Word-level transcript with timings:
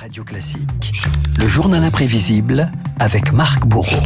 Radio 0.00 0.24
Classique. 0.24 1.04
Le 1.36 1.46
journal 1.46 1.84
imprévisible 1.84 2.72
avec 2.98 3.32
Marc 3.32 3.66
Bourreau. 3.66 4.00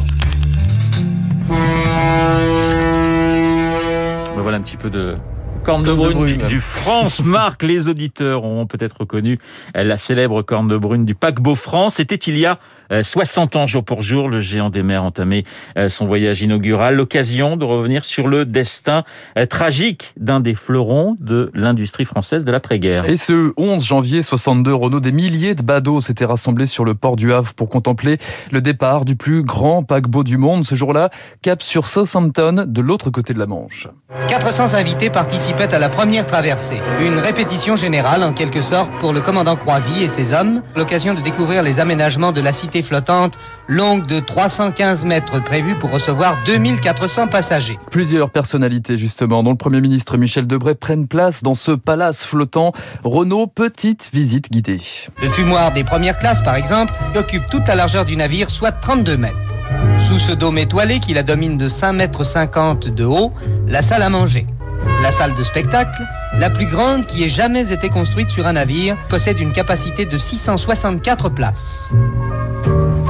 Voilà 4.37 4.57
un 4.57 4.61
petit 4.61 4.77
peu 4.77 4.91
de 4.91 5.17
corne 5.65 5.83
de 5.83 5.93
brune, 5.93 6.27
du, 6.27 6.37
du 6.37 6.61
France. 6.61 7.21
Marc, 7.25 7.63
les 7.63 7.89
auditeurs 7.89 8.45
ont 8.45 8.67
peut-être 8.67 8.97
reconnu 9.01 9.39
la 9.75 9.97
célèbre 9.97 10.43
corne 10.43 10.69
de 10.69 10.77
brune 10.77 11.05
du 11.05 11.15
paquebot 11.15 11.55
France. 11.55 11.95
C'était 11.95 12.15
il 12.17 12.39
y 12.39 12.47
a 12.47 12.59
60 13.03 13.57
ans 13.57 13.67
jour 13.67 13.83
pour 13.83 14.03
jour. 14.03 14.29
Le 14.29 14.41
géant 14.41 14.71
des 14.71 14.83
mers 14.83 15.03
entamé 15.03 15.45
son 15.89 16.07
voyage 16.07 16.43
inaugural. 16.43 16.97
L'occasion 16.97 17.57
de 17.57 17.65
revenir 17.65 18.05
sur 18.05 18.29
le 18.29 18.45
destin 18.45 19.05
tragique 19.49 20.13
d'un 20.19 20.41
des 20.41 20.55
fleurons 20.55 21.17
de 21.19 21.51
l'industrie 21.55 22.05
française 22.05 22.45
de 22.45 22.53
l'après-guerre. 22.53 23.09
Et 23.09 23.17
ce 23.17 23.53
11 23.57 23.85
janvier 23.85 24.23
62, 24.23 24.75
Renault, 24.75 25.01
des 25.01 25.13
milliers 25.13 25.55
de 25.55 25.63
badauds 25.63 26.01
s'étaient 26.01 26.25
rassemblés 26.25 26.67
sur 26.67 26.85
le 26.85 26.95
port 26.95 27.17
du 27.17 27.33
Havre 27.33 27.55
pour 27.55 27.69
contempler 27.69 28.19
le 28.53 28.61
départ 28.61 29.05
du 29.05 29.17
plus 29.17 29.43
grand 29.43 29.83
paquebot 29.83 30.25
du 30.25 30.37
monde. 30.37 30.65
Ce 30.65 30.75
jour-là, 30.75 31.11
cap 31.43 31.63
sur 31.63 31.87
Southampton, 31.87 32.65
de 32.67 32.81
l'autre 32.81 33.11
côté 33.11 33.33
de 33.33 33.39
la 33.39 33.47
Manche. 33.47 33.89
400 34.29 34.75
invités 34.75 35.11
participaient 35.55 35.75
à 35.75 35.79
la 35.79 35.89
première 35.89 36.27
traversée. 36.27 36.81
Une 37.01 37.19
répétition 37.19 37.77
générale, 37.77 38.23
en 38.23 38.33
quelque 38.33 38.61
sorte, 38.61 38.91
pour 39.01 39.13
le 39.13 39.21
commandant 39.21 39.57
Croisy 39.57 40.03
et 40.03 40.09
ses 40.09 40.33
hommes. 40.33 40.63
L'occasion 40.77 41.15
de 41.15 41.21
découvrir 41.21 41.63
les 41.63 41.81
aménagements 41.81 42.33
de 42.33 42.41
la 42.41 42.53
cité 42.53 42.83
flottante, 42.83 43.39
longue 43.69 44.07
de 44.07 44.21
315 44.21 45.05
mètres, 45.05 45.43
prévue 45.43 45.75
pour 45.75 45.91
recevoir 45.91 46.39
2400 46.47 47.29
passagers. 47.29 47.79
Plusieurs 47.91 48.31
personnalités, 48.31 48.97
justement, 48.97 49.43
dont 49.43 49.51
le 49.51 49.57
Premier 49.57 49.81
ministre 49.81 50.17
Michel 50.17 50.47
Debré, 50.47 50.75
prennent 50.75 51.07
place 51.07 51.43
dans 51.43 51.55
ce 51.55 51.73
palace 51.73 52.25
flottant. 52.25 52.73
Renault, 53.03 53.47
petite 53.47 54.11
visite 54.13 54.51
guidée. 54.51 54.81
Le 55.23 55.29
fumoir 55.29 55.73
des 55.73 55.85
premières 55.85 56.19
classes, 56.19 56.43
par 56.43 56.57
exemple, 56.57 56.93
occupe 57.17 57.47
toute 57.47 57.67
la 57.69 57.75
largeur 57.75 58.05
du 58.05 58.17
navire, 58.17 58.51
soit 58.51 58.73
32 58.73 59.17
mètres. 59.17 59.37
Sous 60.01 60.19
ce 60.19 60.33
dôme 60.33 60.59
étoilé 60.59 61.01
qui 61.01 61.15
la 61.15 61.23
domine 61.23 61.57
de 61.57 61.69
5,50 61.69 61.93
mètres 61.95 62.91
de 62.91 63.05
haut, 63.05 63.33
la 63.67 63.83
salle 63.83 64.03
à 64.03 64.11
manger. 64.11 64.47
La 65.03 65.11
salle 65.11 65.35
de 65.35 65.43
spectacle, 65.43 66.03
la 66.39 66.51
plus 66.51 66.67
grande 66.67 67.07
qui 67.07 67.25
ait 67.25 67.29
jamais 67.29 67.73
été 67.73 67.89
construite 67.89 68.31
sur 68.31 68.47
un 68.47 68.55
navire, 68.55 68.97
possède 69.09 69.39
une 69.39 69.53
capacité 69.53 70.07
de 70.07 70.17
664 70.17 71.29
places. 71.29 71.93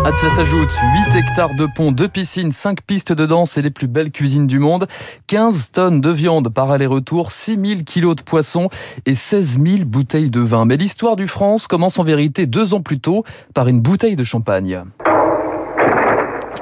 À 0.05 0.12
cela 0.12 0.30
s'ajoute 0.30 0.70
8 1.12 1.17
hectares 1.17 1.55
de 1.55 1.67
pont, 1.67 1.91
2 1.91 2.08
piscines, 2.08 2.52
5 2.52 2.83
pistes 2.83 3.12
de 3.12 3.25
danse 3.25 3.56
et 3.56 3.62
les 3.62 3.70
plus 3.70 3.86
belles 3.86 4.11
cuisines 4.11 4.47
du 4.47 4.58
monde, 4.58 4.86
15 5.28 5.70
tonnes 5.72 6.00
de 6.02 6.11
viande 6.11 6.50
par 6.50 6.70
aller-retour, 6.70 7.30
6000 7.30 7.84
kilos 7.84 8.14
de 8.17 8.22
poissons 8.22 8.69
et 9.06 9.14
16 9.14 9.61
000 9.64 9.84
bouteilles 9.86 10.28
de 10.30 10.41
vin. 10.41 10.67
Mais 10.67 10.77
l'histoire 10.77 11.17
du 11.17 11.27
France 11.27 11.67
commence 11.67 11.98
en 11.98 12.05
vérité 12.05 12.47
deux 12.47 12.75
ans 12.75 12.83
plus 12.83 13.00
tôt 13.00 13.25
par 13.55 13.67
une 13.67 13.80
bouteille 13.80 14.17
de 14.17 14.25
champagne. 14.25 14.83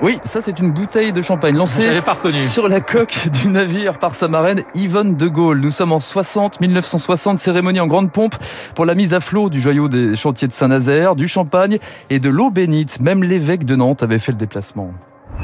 Oui, 0.01 0.19
ça 0.25 0.41
c'est 0.43 0.59
une 0.59 0.71
bouteille 0.71 1.13
de 1.13 1.23
champagne 1.23 1.57
lancée 1.57 2.01
sur 2.49 2.69
la 2.69 2.81
coque 2.81 3.29
du 3.29 3.49
navire 3.49 3.99
par 3.99 4.15
sa 4.15 4.29
marraine 4.29 4.63
Yvonne 4.75 5.17
de 5.17 5.29
Gaulle. 5.29 5.61
Nous 5.61 5.71
sommes 5.71 5.93
en 5.93 6.01
60, 6.01 6.61
1960, 6.61 7.41
cérémonie 7.41 7.81
en 7.81 7.87
grande 7.87 8.11
pompe 8.11 8.35
pour 8.75 8.87
la 8.87 8.95
mise 8.95 9.15
à 9.15 9.21
flot 9.21 9.49
du 9.49 9.61
joyau 9.61 9.89
des 9.89 10.17
chantiers 10.17 10.49
de 10.49 10.53
Saint-Nazaire, 10.53 11.15
du 11.15 11.29
champagne 11.29 11.79
et 12.11 12.19
de 12.19 12.31
l'eau 12.31 12.51
bénite. 12.51 13.01
Même 13.01 13.23
l'évêque 13.23 13.65
de 13.65 13.77
Nantes 13.77 14.03
avait 14.03 14.19
fait 14.19 14.33
le 14.33 14.39
déplacement. 14.39 14.93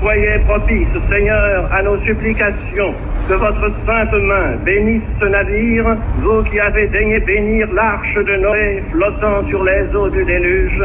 Soyez 0.01 0.39
propice, 0.47 0.89
Seigneur, 1.11 1.73
à 1.73 1.83
nos 1.83 2.01
supplications. 2.05 2.95
Que 3.29 3.35
votre 3.35 3.71
sainte 3.85 4.13
main 4.13 4.57
bénisse 4.65 5.03
ce 5.21 5.27
navire, 5.27 5.97
vous 6.23 6.43
qui 6.45 6.61
avez 6.61 6.87
daigné 6.87 7.21
bénir 7.21 7.69
l'arche 7.73 8.15
de 8.15 8.37
Noé 8.37 8.83
flottant 8.93 9.47
sur 9.49 9.65
les 9.65 9.85
eaux 9.95 10.09
du 10.09 10.25
déluge. 10.25 10.83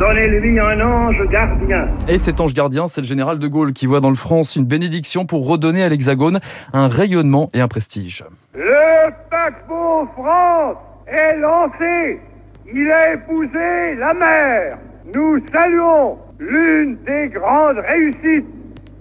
Donnez-lui 0.00 0.58
un 0.58 0.80
ange 0.80 1.22
gardien. 1.28 1.86
Et 2.08 2.16
cet 2.16 2.40
ange 2.40 2.54
gardien, 2.54 2.88
c'est 2.88 3.02
le 3.02 3.06
général 3.06 3.38
de 3.38 3.46
Gaulle 3.46 3.74
qui 3.74 3.84
voit 3.84 4.00
dans 4.00 4.08
le 4.08 4.16
France 4.16 4.56
une 4.56 4.64
bénédiction 4.64 5.26
pour 5.26 5.46
redonner 5.46 5.82
à 5.82 5.90
l'Hexagone 5.90 6.40
un 6.72 6.88
rayonnement 6.88 7.50
et 7.52 7.60
un 7.60 7.68
prestige. 7.68 8.24
Le 8.54 9.10
paquebot 9.28 10.08
France 10.14 10.78
est 11.06 11.36
lancé. 11.36 12.18
Il 12.72 12.90
a 12.90 13.12
épousé 13.12 13.94
la 13.98 14.14
mer. 14.14 14.78
Nous 15.14 15.38
saluons 15.52 16.16
l'une 16.38 16.96
des 17.04 17.28
grandes 17.28 17.80
réussites 17.86 18.48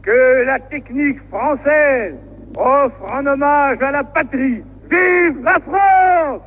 que 0.03 0.43
la 0.45 0.59
technique 0.59 1.19
française 1.29 2.15
offre 2.57 3.09
en 3.09 3.25
hommage 3.25 3.81
à 3.81 3.91
la 3.91 4.03
patrie. 4.03 4.63
Vive 4.91 5.43
la 5.45 5.59
France 5.61 6.41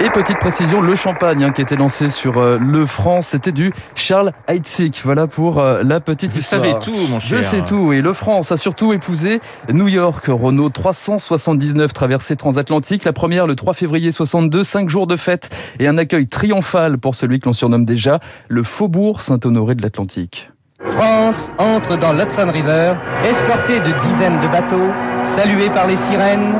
et 0.00 0.10
petite 0.10 0.38
précision, 0.38 0.80
le 0.82 0.94
champagne 0.94 1.42
hein, 1.42 1.52
qui 1.52 1.62
était 1.62 1.76
lancé 1.76 2.10
sur 2.10 2.38
euh, 2.38 2.58
le 2.60 2.84
France, 2.86 3.28
c'était 3.28 3.52
du 3.52 3.72
Charles 3.94 4.32
Heidsieck. 4.46 5.00
Voilà 5.04 5.26
pour 5.26 5.58
euh, 5.58 5.82
la 5.82 6.00
petite 6.00 6.32
Vous 6.32 6.38
histoire. 6.38 6.60
savez 6.60 6.74
tout, 6.80 6.94
mon 7.10 7.18
cher. 7.18 7.38
Je 7.38 7.42
sais 7.42 7.62
tout. 7.62 7.92
Et 7.92 8.02
le 8.02 8.12
France 8.12 8.52
a 8.52 8.56
surtout 8.56 8.92
épousé 8.92 9.40
New 9.72 9.88
York. 9.88 10.24
Renault 10.28 10.68
379 10.68 11.92
traversées 11.92 12.36
transatlantiques. 12.36 13.04
La 13.04 13.12
première 13.14 13.46
le 13.46 13.54
3 13.56 13.72
février 13.72 14.12
62, 14.12 14.64
cinq 14.64 14.90
jours 14.90 15.06
de 15.06 15.16
fête 15.16 15.48
et 15.78 15.88
un 15.88 15.96
accueil 15.96 16.26
triomphal 16.26 16.98
pour 16.98 17.14
celui 17.14 17.40
que 17.40 17.46
l'on 17.46 17.54
surnomme 17.54 17.84
déjà 17.86 18.20
le 18.48 18.62
Faubourg 18.62 19.22
Saint-Honoré 19.22 19.74
de 19.76 19.82
l'Atlantique. 19.82 20.50
France 20.94 21.50
entre 21.58 21.96
dans 21.98 22.12
l'Hudson 22.12 22.50
River, 22.52 22.94
escortée 23.24 23.80
de 23.80 24.08
dizaines 24.08 24.40
de 24.40 24.48
bateaux, 24.48 24.92
saluée 25.36 25.70
par 25.70 25.86
les 25.86 25.96
sirènes, 25.96 26.54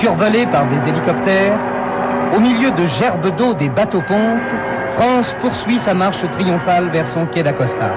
survolée 0.00 0.46
par 0.46 0.68
des 0.68 0.88
hélicoptères. 0.88 1.58
Au 2.34 2.40
milieu 2.40 2.70
de 2.72 2.86
gerbes 2.86 3.36
d'eau 3.36 3.54
des 3.54 3.68
bateaux-pompes, 3.68 4.40
France 4.96 5.26
poursuit 5.40 5.78
sa 5.84 5.94
marche 5.94 6.20
triomphale 6.32 6.90
vers 6.90 7.06
son 7.06 7.26
quai 7.26 7.42
d'Acosta. 7.42 7.94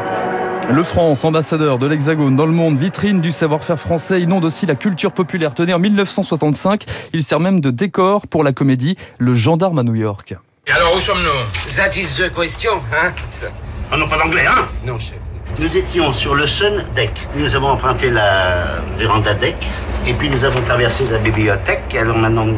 Le 0.69 0.83
France, 0.83 1.25
ambassadeur 1.25 1.77
de 1.77 1.87
l'Hexagone 1.87 2.35
dans 2.35 2.45
le 2.45 2.51
monde, 2.51 2.77
vitrine 2.77 3.19
du 3.19 3.31
savoir-faire 3.31 3.79
français, 3.79 4.21
inonde 4.21 4.45
aussi 4.45 4.65
la 4.65 4.75
culture 4.75 5.11
populaire. 5.11 5.53
Tenez, 5.53 5.73
en 5.73 5.79
1965, 5.79 6.85
il 7.13 7.23
sert 7.23 7.39
même 7.39 7.59
de 7.59 7.71
décor 7.71 8.27
pour 8.27 8.43
la 8.43 8.53
comédie 8.53 8.95
Le 9.17 9.35
Gendarme 9.35 9.79
à 9.79 9.83
New 9.83 9.95
York. 9.95 10.35
Et 10.67 10.71
alors, 10.71 10.95
où 10.95 11.01
sommes-nous? 11.01 11.75
That 11.75 11.99
is 11.99 12.15
the 12.15 12.33
question, 12.33 12.73
hein? 12.93 13.11
Ah 13.91 13.97
non, 13.97 14.07
pas 14.07 14.17
d'anglais, 14.17 14.45
hein? 14.47 14.65
Non, 14.85 14.97
chef. 14.97 15.17
Nous 15.59 15.75
étions 15.75 16.13
sur 16.13 16.35
le 16.35 16.47
Sun 16.47 16.85
Deck. 16.95 17.27
Nous 17.35 17.53
avons 17.55 17.71
emprunté 17.71 18.09
la 18.09 18.79
véranda 18.97 19.33
deck 19.33 19.57
et 20.07 20.13
puis 20.13 20.29
nous 20.29 20.45
avons 20.45 20.61
traversé 20.61 21.05
la 21.11 21.17
bibliothèque. 21.17 21.95
Alors 21.99 22.17
maintenant 22.17 22.45
nous 22.45 22.55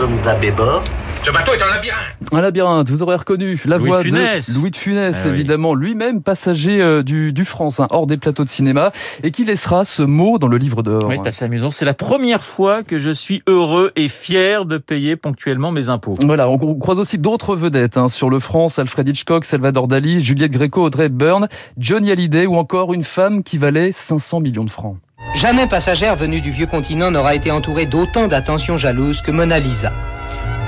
sommes 0.00 0.16
à 0.28 0.34
Bébord. 0.36 0.82
Ce 1.22 1.30
bateau 1.30 1.52
est 1.52 1.62
un 1.62 1.74
labyrinthe. 1.74 1.98
Un 2.32 2.40
labyrinthe, 2.40 2.88
vous 2.88 3.02
aurez 3.02 3.16
reconnu 3.16 3.60
la 3.66 3.76
Louis 3.76 3.88
voix 3.90 3.98
de 3.98 4.04
Funès. 4.04 4.48
de 4.50 4.54
Louis 4.58 4.70
de 4.70 4.76
Funès, 4.76 5.14
Ah 5.14 5.26
oui. 5.26 5.34
évidemment, 5.34 5.74
lui-même 5.74 6.22
passager 6.22 6.80
euh, 6.80 7.02
du, 7.02 7.34
du 7.34 7.44
France, 7.44 7.80
hein, 7.80 7.86
hors 7.90 8.06
des 8.06 8.16
plateaux 8.16 8.44
de 8.44 8.48
cinéma, 8.48 8.92
et 9.22 9.30
qui 9.30 9.44
laissera 9.44 9.84
ce 9.84 10.00
mot 10.02 10.38
dans 10.38 10.48
le 10.48 10.56
livre 10.56 10.82
d'or. 10.82 11.02
Oui, 11.06 11.16
c'est 11.18 11.26
assez 11.28 11.44
amusant. 11.44 11.68
C'est 11.68 11.84
la 11.84 11.92
première 11.92 12.42
fois 12.42 12.82
que 12.82 12.98
je 12.98 13.10
suis 13.10 13.42
heureux 13.46 13.92
et 13.94 14.08
fier 14.08 14.64
de 14.64 14.78
payer 14.78 15.16
ponctuellement 15.16 15.70
mes 15.70 15.90
impôts. 15.90 16.14
Voilà, 16.22 16.48
on 16.48 16.54
on 16.62 16.74
croise 16.76 16.98
aussi 16.98 17.18
d'autres 17.18 17.54
vedettes 17.54 17.98
hein, 17.98 18.08
sur 18.08 18.30
le 18.30 18.38
France, 18.38 18.78
Alfred 18.78 19.06
Hitchcock, 19.06 19.44
Salvador 19.44 19.86
Dali, 19.86 20.22
Juliette 20.22 20.52
Gréco, 20.52 20.82
Audrey 20.84 21.06
Hepburn, 21.06 21.48
Johnny 21.76 22.10
Hallyday 22.10 22.46
ou 22.46 22.54
encore 22.56 22.94
une 22.94 23.04
femme 23.04 23.42
qui 23.42 23.58
valait 23.58 23.92
500 23.92 24.40
millions 24.40 24.64
de 24.64 24.70
francs. 24.70 24.96
Jamais 25.34 25.66
passagère 25.66 26.16
venue 26.16 26.40
du 26.40 26.50
vieux 26.50 26.66
continent 26.66 27.10
n'aura 27.10 27.34
été 27.34 27.50
entourée 27.50 27.86
d'autant 27.86 28.26
d'attention 28.26 28.76
jalouse 28.76 29.22
que 29.22 29.30
Mona 29.30 29.60
Lisa. 29.60 29.92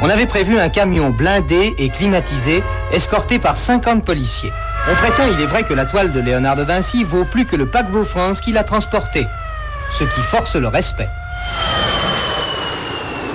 On 0.01 0.09
avait 0.09 0.27
prévu 0.27 0.59
un 0.59 0.69
camion 0.69 1.11
blindé 1.11 1.75
et 1.79 1.89
climatisé, 1.91 2.63
escorté 2.93 3.39
par 3.39 3.57
50 3.57 4.05
policiers. 4.05 4.53
On 4.91 4.95
prétend, 4.95 5.25
il 5.33 5.41
est 5.41 5.47
vrai, 5.47 5.65
que 5.65 5.75
la 5.75 5.85
toile 5.85 6.13
de 6.13 6.21
Léonard 6.21 6.57
de 6.57 6.63
Vinci 6.63 7.05
vaut 7.05 7.25
plus 7.25 7.45
que 7.45 7.57
le 7.57 7.67
paquebot 7.67 8.05
France 8.05 8.41
qui 8.41 8.53
l'a 8.53 8.65
transporté, 8.65 9.27
ce 9.93 10.05
qui 10.05 10.21
force 10.23 10.57
le 10.57 10.69
respect. 10.69 11.09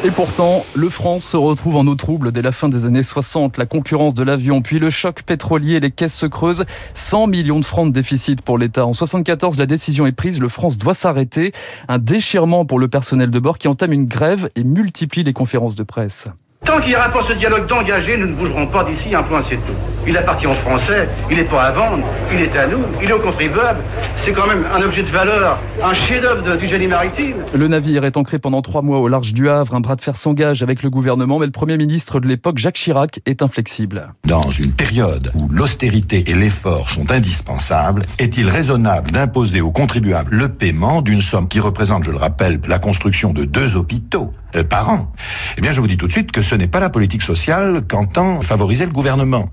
Et 0.04 0.12
pourtant, 0.12 0.64
le 0.76 0.90
France 0.90 1.24
se 1.24 1.38
retrouve 1.38 1.76
en 1.76 1.88
eau 1.88 1.96
trouble 1.96 2.32
dès 2.32 2.44
la 2.44 2.52
fin 2.52 2.70
des 2.70 2.86
années 2.86 3.02
60. 3.02 3.58
La 3.58 3.66
concurrence 3.66 4.14
de 4.14 4.22
l'avion, 4.22 4.62
puis 4.62 4.78
le 4.78 4.92
choc 4.92 5.24
pétrolier, 5.24 5.80
les 5.80 5.90
caisses 5.90 6.14
se 6.14 6.28
creusent. 6.28 6.66
100 6.94 7.26
millions 7.26 7.60
de 7.60 7.66
francs 7.66 7.88
de 7.88 7.92
déficit 7.92 8.44
pour 8.44 8.60
l'État. 8.60 8.86
En 8.86 8.94
74, 8.94 9.58
la 9.58 9.66
décision 9.66 10.06
est 10.06 10.12
prise. 10.12 10.40
Le 10.40 10.50
France 10.50 10.78
doit 10.78 10.94
s'arrêter. 10.94 11.52
Un 11.88 11.98
déchirement 11.98 12.64
pour 12.64 12.78
le 12.78 12.88
personnel 12.88 13.32
de 13.32 13.40
bord 13.40 13.58
qui 13.58 13.68
entame 13.68 13.92
une 13.92 14.06
grève 14.06 14.50
et 14.56 14.64
multiplie 14.64 15.24
les 15.24 15.34
conférences 15.34 15.76
de 15.76 15.84
presse. 15.84 16.28
Tant 16.66 16.80
qu'il 16.82 16.90
n'y 16.90 16.96
aura 16.96 17.10
pas 17.10 17.22
ce 17.28 17.34
dialogue 17.34 17.68
d'engagé, 17.68 18.18
nous 18.18 18.28
ne 18.28 18.34
bougerons 18.34 18.68
pas 18.68 18.84
d'ici, 18.84 19.16
un 19.16 19.24
point 19.24 19.42
c'est 19.50 19.56
tout. 19.56 19.74
Il 20.08 20.18
appartient 20.18 20.48
aux 20.48 20.56
Français, 20.56 21.08
il 21.30 21.38
n'est 21.38 21.44
pas 21.44 21.64
à 21.64 21.72
vendre, 21.72 22.04
il 22.34 22.42
est 22.42 22.58
à 22.58 22.66
nous, 22.68 22.80
il 23.02 23.10
est 23.10 23.14
aux 23.14 23.20
contribuables. 23.20 23.80
C'est 24.26 24.32
quand 24.32 24.48
même 24.48 24.66
un 24.74 24.82
objet 24.82 25.04
de 25.04 25.10
valeur, 25.10 25.60
un 25.84 25.94
chef-d'œuvre 25.94 26.44
de- 26.44 26.56
du 26.58 26.68
génie 26.68 26.88
maritime. 26.88 27.36
Le 27.54 27.68
navire 27.68 28.04
est 28.06 28.18
ancré 28.18 28.40
pendant 28.40 28.62
trois 28.62 28.82
mois 28.82 29.00
au 29.00 29.08
large 29.08 29.34
du 29.34 29.50
Havre. 29.50 29.76
Un 29.76 29.82
bras 29.82 29.96
de 29.96 30.02
fer 30.02 30.16
s'engage 30.18 30.64
avec 30.64 30.82
le 30.84 30.90
gouvernement, 30.90 31.40
mais 31.40 31.46
le 31.46 31.52
Premier 31.52 31.78
ministre 31.78 32.20
de 32.20 32.28
l'époque, 32.28 32.58
Jacques 32.58 32.76
Chirac, 32.76 33.20
est 33.26 33.42
inflexible. 33.42 34.14
Dans 34.26 34.50
une 34.52 34.72
période 34.72 35.32
où 35.36 35.48
l'austérité 35.50 36.24
et 36.30 36.34
l'effort 36.34 36.90
sont 36.90 37.12
indispensables, 37.12 38.04
est-il 38.20 38.50
raisonnable 38.50 39.12
d'imposer 39.12 39.62
aux 39.62 39.72
contribuables 39.72 40.36
le 40.36 40.50
paiement 40.50 41.02
d'une 41.02 41.22
somme 41.22 41.48
qui 41.48 41.60
représente, 41.60 42.04
je 42.06 42.12
le 42.12 42.18
rappelle, 42.18 42.60
la 42.68 42.80
construction 42.80 43.32
de 43.34 43.44
deux 43.44 43.76
hôpitaux? 43.76 44.32
Euh, 44.56 44.64
par 44.64 44.90
an. 44.90 45.12
Eh 45.58 45.62
bien, 45.62 45.72
je 45.72 45.82
vous 45.82 45.88
dis 45.88 45.98
tout 45.98 46.08
de 46.08 46.12
suite 46.12 46.32
que 46.32 46.42
ce 46.42 46.56
n'est 46.56 46.68
pas 46.68 46.80
la 46.80 46.90
politique 46.90 47.22
sociale 47.22 47.82
qu'entend 47.88 48.42
favoriser 48.42 48.86
le 48.86 48.92
gouvernement. 48.92 49.50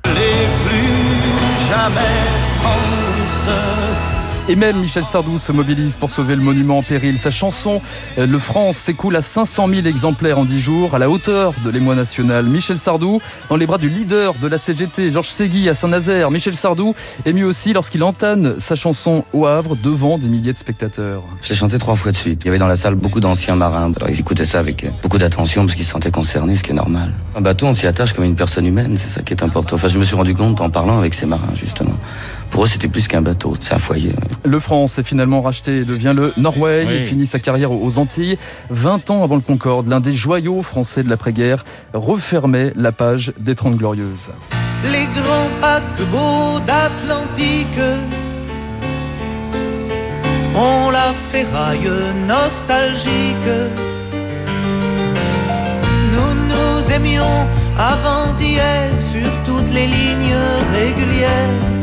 Et 4.49 4.57
même 4.57 4.81
Michel 4.81 5.05
Sardou 5.05 5.39
se 5.39 5.53
mobilise 5.53 5.97
pour 5.97 6.11
sauver 6.11 6.37
le 6.37 6.43
monument 6.43 6.79
en 6.79 6.83
péril. 6.83 7.19
Sa 7.19 7.31
chanson 7.31 7.81
euh, 8.19 8.27
Le 8.27 8.39
France 8.39 8.77
s'écoule 8.77 9.17
à 9.17 9.23
500 9.23 9.69
000 9.69 9.87
exemplaires 9.87 10.39
en 10.39 10.45
10 10.45 10.61
jours, 10.61 10.95
à 10.95 10.99
la 10.99 11.09
hauteur 11.09 11.53
de 11.65 11.71
l'émoi 11.71 11.95
national. 11.95 12.45
Michel 12.45 12.77
Sardou, 12.77 13.21
dans 13.49 13.57
les 13.57 13.67
bras 13.67 13.79
du 13.79 13.89
leader 13.89 14.35
de 14.35 14.47
la 14.47 14.59
CGT, 14.59 15.11
Georges 15.11 15.29
Ségui 15.29 15.69
à 15.69 15.75
Saint-Nazaire. 15.75 16.31
Michel 16.31 16.57
Sardou 16.57 16.95
ému 17.25 17.45
aussi 17.45 17.73
lorsqu'il 17.73 18.03
entame 18.03 18.57
sa 18.59 18.75
chanson 18.75 19.25
au 19.33 19.47
Havre 19.47 19.77
devant 19.77 20.19
des 20.19 20.29
milliers 20.29 20.53
de 20.53 20.59
spectateurs. 20.59 21.23
J'ai 21.43 21.55
chanté 21.55 21.79
trois 21.79 21.97
fois 21.97 22.13
de 22.13 22.17
suite. 22.17 22.43
Il 22.45 22.47
y 22.47 22.51
avait 22.51 22.59
dans 22.59 22.69
la 22.69 22.77
salle 22.77 22.97
beaucoup 22.97 23.21
d'anciens 23.21 23.57
marins. 23.57 23.93
Ils 24.09 24.21
écoutaient 24.21 24.45
ça 24.45 24.59
avec 24.59 24.87
beaucoup 25.03 25.19
d'attention 25.19 25.65
parce 25.65 25.75
qu'ils 25.75 25.87
se 25.87 25.93
sentaient 25.93 26.11
concernés, 26.11 26.57
ce 26.57 26.63
qui 26.63 26.73
est 26.73 26.75
normal. 26.75 27.13
Un 27.35 27.41
bateau, 27.41 27.67
on 27.67 27.75
s'y 27.75 27.87
attache 27.87 28.13
comme 28.13 28.25
une 28.25 28.37
personne 28.37 28.67
humaine, 28.67 28.99
c'est 28.99 29.11
ça 29.15 29.23
qui 29.23 29.33
est 29.33 29.43
important. 29.43 29.77
Enfin, 29.77 29.89
je 29.89 29.99
me 29.99 30.05
suis 30.05 30.17
rendu 30.17 30.35
compte 30.35 30.61
en 30.61 30.69
parlant 30.69 30.99
avec 30.99 31.15
ces 31.15 31.27
marins, 31.27 31.55
justement. 31.55 31.95
Pour 32.51 32.65
eux, 32.65 32.69
c'était 32.69 32.89
plus 32.89 33.09
qu'un 33.09 33.23
bateau, 33.23 33.55
c'est 33.61 33.75
un 33.75 33.79
foyer. 33.79 34.15
Le 34.45 34.59
France 34.59 34.99
est 34.99 35.03
finalement 35.03 35.43
racheté 35.43 35.79
et 35.79 35.85
devient 35.85 36.13
le 36.15 36.33
Norway. 36.37 36.87
Il 37.01 37.07
finit 37.07 37.27
sa 37.27 37.39
carrière 37.39 37.73
aux 37.73 37.99
Antilles. 37.99 38.39
20 38.71 39.11
ans 39.11 39.25
avant 39.25 39.37
le 39.37 39.41
Concorde, 39.41 39.89
l'un 39.89 40.01
des 40.01 40.13
joyaux 40.13 40.63
français 40.63 41.03
de 41.03 41.09
l'après-guerre 41.09 41.65
refermait 41.93 42.73
la 42.77 42.93
page 42.93 43.33
des 43.39 43.55
Trente 43.55 43.77
Glorieuses. 43.77 44.31
Les 44.93 45.07
grands 45.21 45.51
paquebots 45.61 46.61
d'Atlantique 46.67 47.81
ont 50.55 50.91
la 50.91 51.13
ferraille 51.31 51.91
nostalgique. 52.29 53.51
Nous 56.13 56.35
nous 56.49 56.93
aimions 56.93 57.49
avant 57.77 58.33
d'hier 58.35 58.91
sur 59.11 59.29
toutes 59.45 59.73
les 59.73 59.87
lignes 59.87 60.37
régulières. 60.73 61.74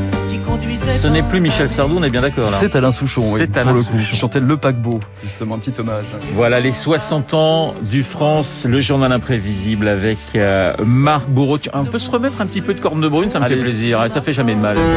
Ce 1.00 1.08
n'est 1.08 1.24
plus 1.24 1.40
Michel 1.40 1.70
Sardou, 1.70 1.96
on 2.00 2.04
est 2.04 2.10
bien 2.10 2.22
d'accord 2.22 2.52
là. 2.52 2.58
C'est 2.60 2.76
Alain 2.76 2.92
Souchon, 2.92 3.22
oui, 3.34 3.40
C'est 3.42 3.58
Alain 3.58 3.76
Souchon. 3.76 3.98
qui 3.98 4.16
chantait 4.16 4.40
Le 4.40 4.56
Paquebot, 4.58 5.00
justement, 5.24 5.56
un 5.56 5.58
petit 5.58 5.74
hommage. 5.80 6.04
Voilà 6.36 6.60
les 6.60 6.72
60 6.72 7.34
ans 7.34 7.74
du 7.82 8.04
France, 8.04 8.66
le 8.70 8.80
journal 8.82 9.12
imprévisible 9.12 9.88
avec 9.88 10.20
euh, 10.36 10.74
Marc 10.86 11.28
Bourreau. 11.28 11.58
On 11.74 11.84
peut 11.86 11.98
se 12.00 12.10
remettre 12.10 12.42
un 12.42 12.46
petit 12.46 12.62
peu 12.62 12.74
de 12.76 12.80
corne 12.80 13.02
de 13.02 13.08
brune, 13.08 13.30
ça 13.32 13.40
me 13.40 13.46
fait 13.46 13.56
plaisir, 13.56 14.06
ça 14.10 14.22
fait 14.22 14.34
jamais 14.34 14.54
de 14.54 14.60
mal. 14.60 14.78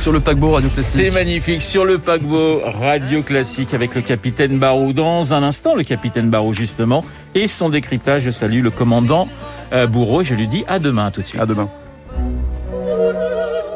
Sur 0.00 0.12
le 0.12 0.18
paquebot 0.20 0.50
Radio 0.52 0.68
Classique. 0.68 1.02
C'est 1.02 1.10
magnifique. 1.10 1.62
Sur 1.62 1.84
le 1.84 1.98
paquebot 1.98 2.60
Radio 2.64 3.22
Classique 3.22 3.72
avec 3.72 3.94
le 3.94 4.00
capitaine 4.00 4.58
Barou. 4.58 4.92
Dans 4.92 5.32
un 5.32 5.44
instant, 5.44 5.76
le 5.76 5.84
capitaine 5.84 6.28
Barou, 6.28 6.52
justement, 6.52 7.04
et 7.36 7.46
son 7.46 7.68
décryptage. 7.68 8.22
Je 8.22 8.30
salue 8.30 8.62
le 8.64 8.70
commandant 8.70 9.28
euh, 9.72 9.86
Bourreau 9.86 10.22
et 10.22 10.24
je 10.24 10.34
lui 10.34 10.48
dis 10.48 10.64
à 10.66 10.80
demain 10.80 11.12
tout 11.12 11.20
de 11.20 11.26
suite. 11.26 11.40
À 11.40 11.46
demain. 11.46 11.68